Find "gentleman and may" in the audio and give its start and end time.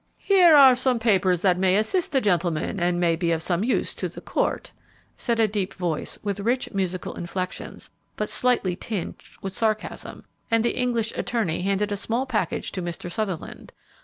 2.21-3.15